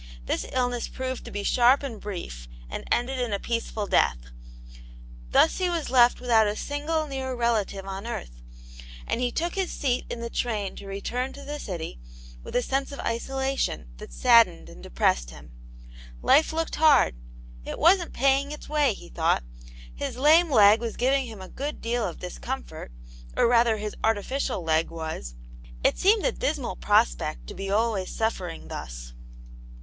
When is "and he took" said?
9.05-9.53